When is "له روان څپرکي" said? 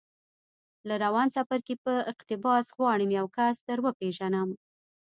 0.87-1.75